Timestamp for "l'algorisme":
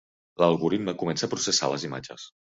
0.43-0.95